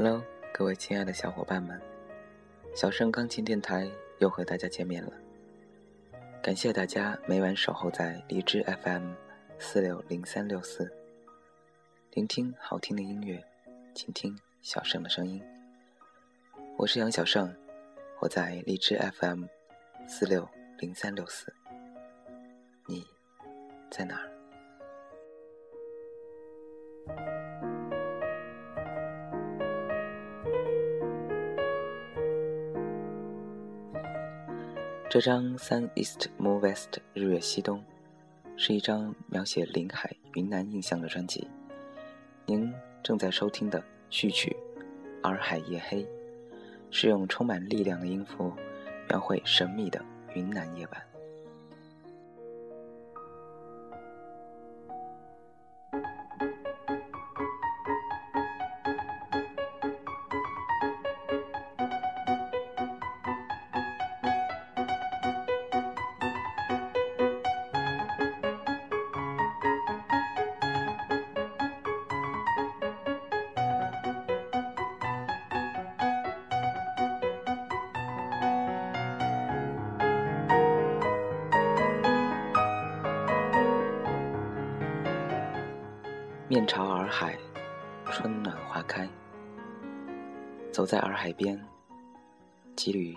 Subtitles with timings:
[0.00, 0.22] Hello，
[0.54, 1.76] 各位亲爱的小伙伴们，
[2.72, 3.90] 小盛钢琴电台
[4.20, 5.12] 又和大家见面了。
[6.40, 9.12] 感谢大家每晚守候在荔枝 FM
[9.58, 10.88] 四六零三六四，
[12.12, 13.44] 聆听好听的音乐，
[13.92, 15.42] 倾听小盛的声音。
[16.76, 17.52] 我是杨小盛，
[18.20, 19.46] 我在荔枝 FM
[20.06, 21.52] 四六零三六四，
[22.86, 23.04] 你
[23.90, 24.27] 在哪儿？
[35.10, 37.82] 这张《Sun East Moon West》日月西东，
[38.58, 41.48] 是一张描写临海云南印象的专辑。
[42.44, 42.70] 您
[43.02, 44.54] 正在收听的序曲
[45.22, 46.04] 《洱海夜黑》，
[46.90, 48.52] 是用充满力量的音符，
[49.08, 51.07] 描绘神秘的云南夜晚。
[86.58, 87.38] 面朝洱海，
[88.06, 89.08] 春暖花开。
[90.72, 91.56] 走在洱海边，
[92.74, 93.16] 几缕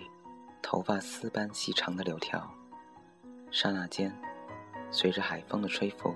[0.62, 2.48] 头发丝般细长的柳条，
[3.50, 4.16] 刹那间，
[4.92, 6.14] 随着海风的吹拂，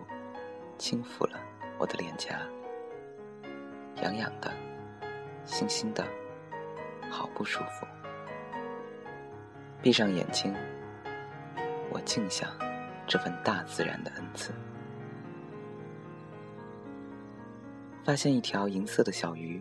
[0.78, 1.41] 轻抚了
[1.78, 2.38] 我的脸颊，
[4.05, 4.48] 痒痒的，
[5.44, 6.06] 腥腥的，
[7.11, 7.84] 好不舒服。
[9.83, 10.55] 闭上眼睛，
[11.90, 12.48] 我静享
[13.05, 14.52] 这份大自然的恩赐。
[18.06, 19.61] 发现一条银色的小鱼，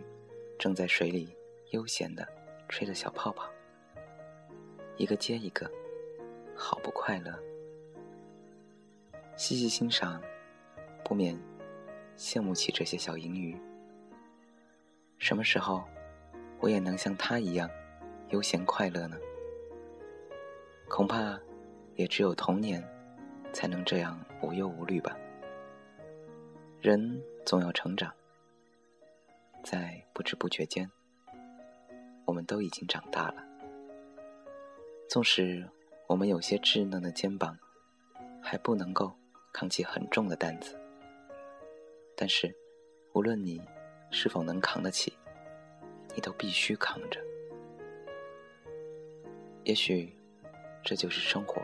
[0.56, 1.36] 正在水里
[1.70, 2.24] 悠闲地
[2.68, 3.50] 吹着小泡泡，
[4.96, 5.68] 一个接一个，
[6.54, 7.36] 好不快乐。
[9.34, 10.22] 细细欣赏，
[11.04, 11.36] 不免
[12.16, 13.60] 羡慕起这些小银鱼。
[15.18, 15.82] 什么时候，
[16.60, 17.68] 我也能像它一样
[18.28, 19.16] 悠闲快乐呢？
[20.86, 21.36] 恐怕，
[21.96, 22.80] 也只有童年，
[23.52, 25.18] 才能这样无忧无虑吧。
[26.80, 28.08] 人总要成长。
[29.66, 30.88] 在不知不觉间，
[32.24, 33.44] 我们都已经长大了。
[35.08, 35.68] 纵使
[36.06, 37.58] 我们有些稚嫩的肩膀，
[38.40, 39.12] 还不能够
[39.52, 40.78] 扛起很重的担子，
[42.16, 42.54] 但是，
[43.12, 43.60] 无论你
[44.12, 45.12] 是否能扛得起，
[46.14, 47.20] 你都必须扛着。
[49.64, 50.14] 也许，
[50.84, 51.60] 这就是生活。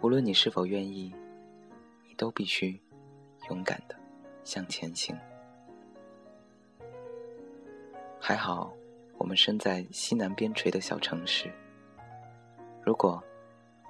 [0.00, 1.14] 无论你是否愿意，
[2.08, 2.80] 你都必须
[3.50, 3.94] 勇敢的
[4.44, 5.14] 向前行。
[8.26, 8.72] 还好，
[9.18, 11.52] 我们身在西南边陲的小城市。
[12.82, 13.22] 如果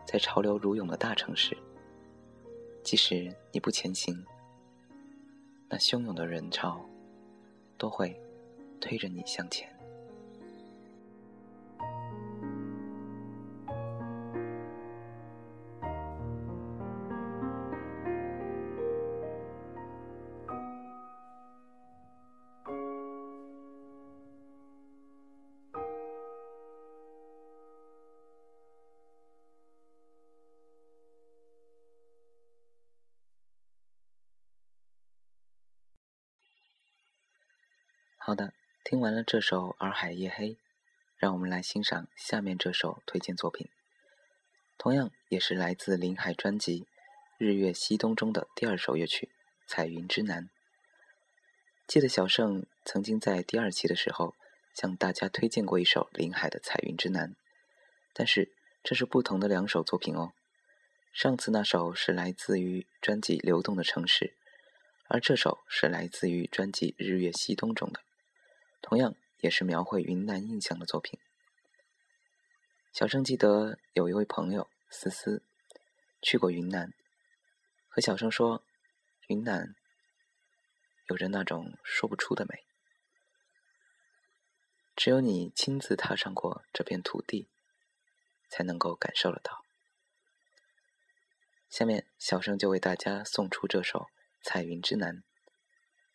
[0.04, 1.56] 在潮流如涌的大城市，
[2.82, 4.26] 即使你不前行，
[5.68, 6.84] 那汹涌的人潮
[7.78, 8.20] 都会
[8.80, 9.72] 推着你向前。
[38.26, 40.52] 好的，听完了这首《洱海夜黑》，
[41.18, 43.68] 让我们来欣赏下面这首推荐作品。
[44.78, 46.80] 同样也是来自林海专辑
[47.36, 49.28] 《日月西东》中的第二首乐曲
[49.70, 50.44] 《彩云之南》。
[51.86, 54.34] 记得小盛曾经在第二期的时候
[54.72, 57.32] 向大家推荐过一首林海的《彩云之南》，
[58.14, 60.32] 但是这是不同的两首作品哦。
[61.12, 64.24] 上次那首是来自于专辑《流动的城市》，
[65.08, 68.00] 而这首是来自于专辑《日月西东》中的。
[68.84, 71.18] 同样也是描绘云南印象的作品。
[72.92, 75.42] 小生记得有一位朋友思思，
[76.20, 76.92] 去过云南，
[77.88, 78.62] 和小生说，
[79.28, 79.74] 云南
[81.08, 82.66] 有着那种说不出的美，
[84.94, 87.48] 只有你亲自踏上过这片土地，
[88.50, 89.64] 才能够感受得到。
[91.70, 94.00] 下面小生就为大家送出这首
[94.42, 95.16] 《彩云之南》。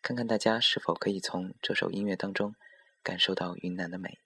[0.10, 2.56] 看看大家是否可以从这首音乐当中
[3.04, 4.18] 感受到云南的美。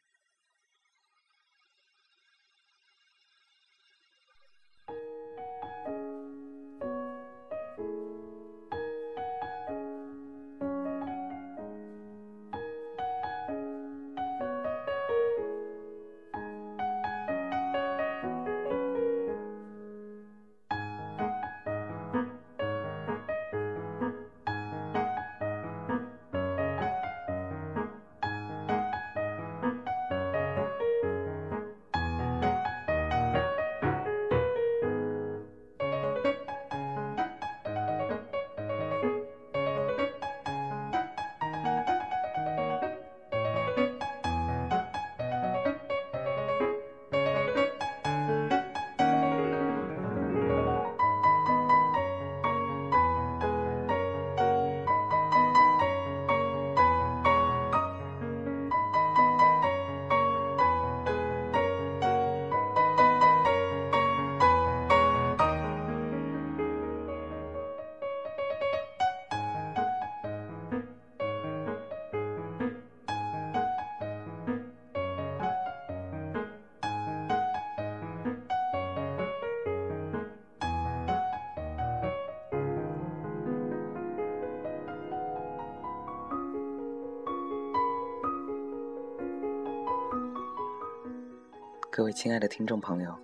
[91.95, 93.16] 各位亲爱的听众朋友，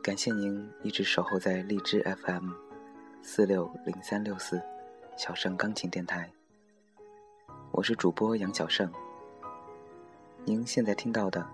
[0.00, 2.52] 感谢您一直守候在荔枝 FM
[3.20, 4.62] 四六零三六四
[5.16, 6.30] 小盛钢琴电台。
[7.72, 8.88] 我是主播杨小盛。
[10.44, 11.44] 您现在听到的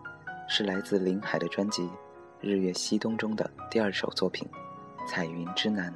[0.47, 1.85] 是来自林海的专辑
[2.43, 4.47] 《日月西东》中的第二首作品
[5.09, 5.91] 《彩云之南》。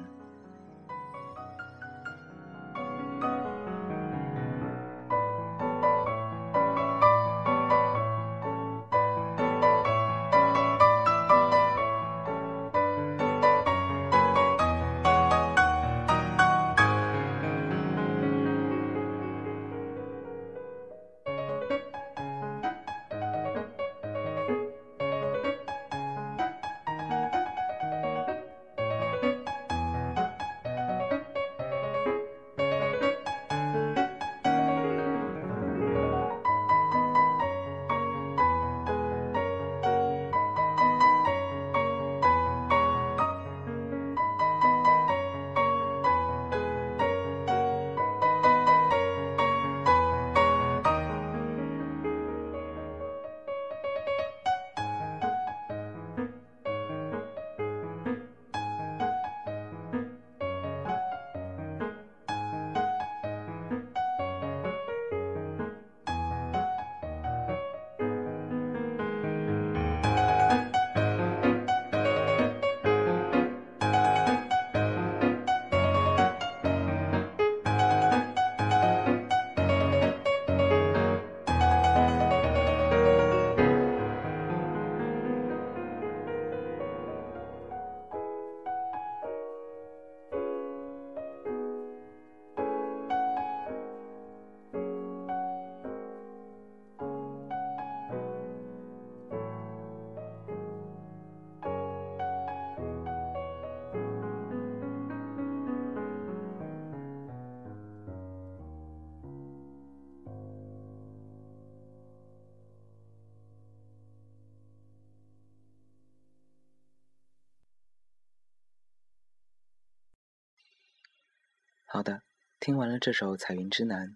[121.93, 122.21] 好的，
[122.57, 124.07] 听完了这首《彩云之南》，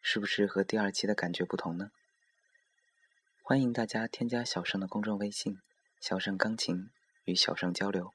[0.00, 1.90] 是不是和第二期的感觉不同呢？
[3.42, 5.58] 欢迎大家添加小盛的公众微信
[6.00, 6.88] “小盛钢琴”
[7.26, 8.14] 与小盛交流，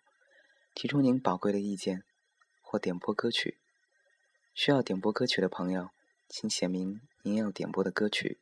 [0.74, 2.04] 提出您宝贵的意见
[2.64, 3.60] 或点播歌曲。
[4.56, 5.92] 需要点播歌曲的朋友，
[6.28, 8.40] 请写明您要点播的歌曲、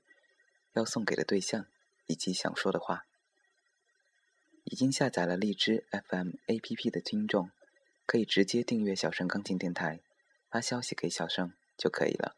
[0.72, 1.66] 要送给的对象
[2.06, 3.04] 以及想说的话。
[4.64, 7.52] 已经下载了荔枝 FM APP 的听众，
[8.06, 10.00] 可以直接订阅小盛钢琴电台。
[10.50, 12.36] 发消息给小盛就可以了。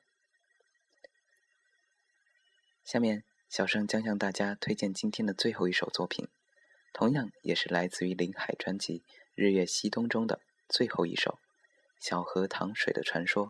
[2.84, 6.28] 下面，小盛将向大家推荐今天的最后一首作品，
[6.92, 9.00] 同样也是来自于林海专辑
[9.36, 11.32] 《日月西东》中的最后一首
[12.00, 13.48] 《小河淌水的传说》。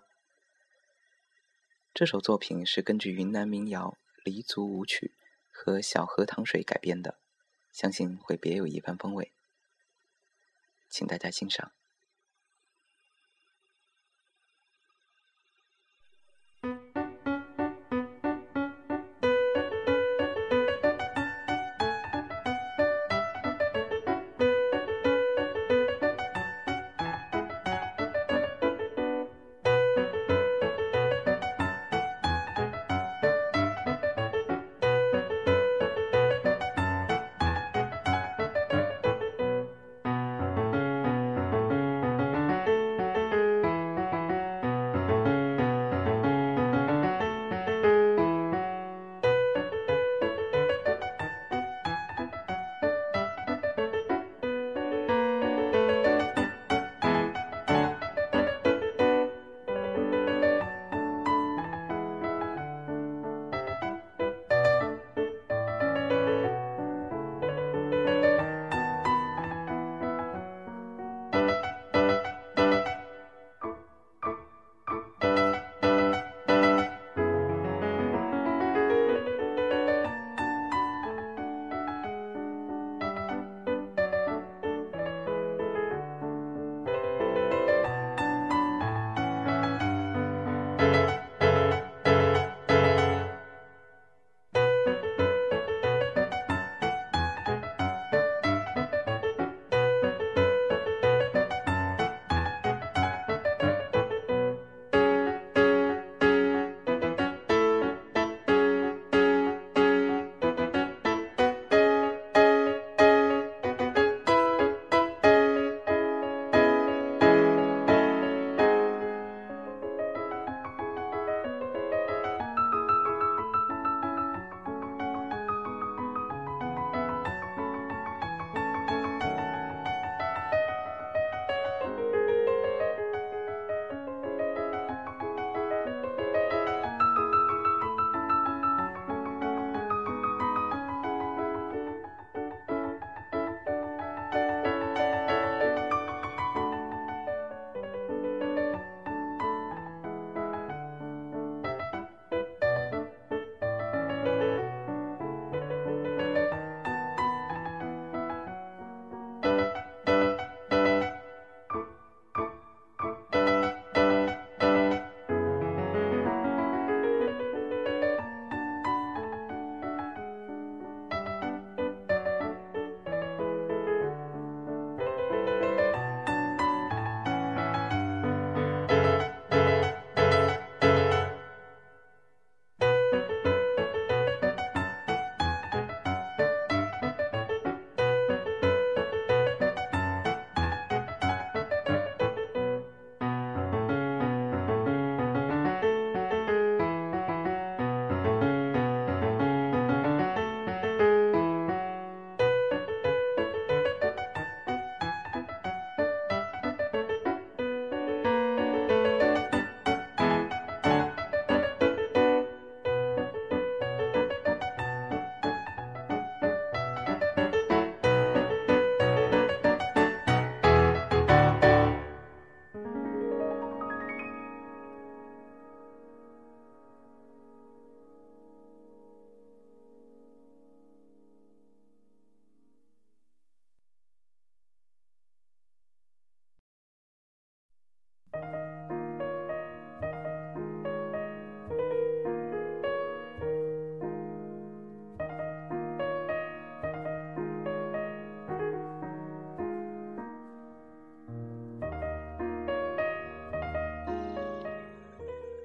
[1.93, 5.13] 这首作品是根据云南民谣《黎族舞曲》
[5.51, 7.17] 和《小河淌水》改编的，
[7.71, 9.31] 相信会别有一番风味，
[10.89, 11.71] 请大家欣赏。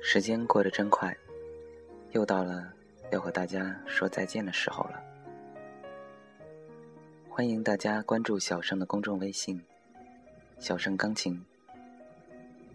[0.06, 1.16] 时间过得真快，
[2.12, 2.70] 又到了
[3.10, 5.02] 要和大家说再见的时候了。
[7.26, 9.58] 欢迎大家关注小盛的公众微信
[10.60, 11.42] “小盛钢琴”，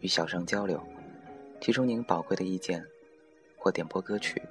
[0.02, 0.84] 与小盛交流，
[1.62, 2.84] 提出您宝贵的意见
[3.60, 4.42] 或点播歌曲。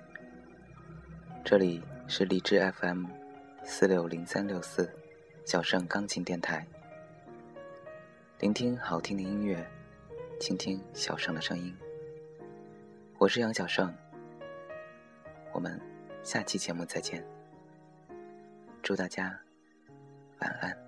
[1.45, 3.07] 这里是荔枝 FM
[3.65, 4.89] 四六零三六四
[5.45, 6.65] 小盛钢琴电台，
[8.39, 9.69] 聆听好听的音乐，
[10.39, 11.77] 倾听小盛的声音。
[13.19, 13.93] 我是杨小胜，
[15.53, 15.81] 我们
[16.23, 17.21] 下期节目再见。
[18.81, 19.37] 祝大家
[20.39, 20.88] 晚安。